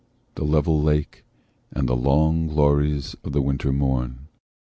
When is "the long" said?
1.87-2.47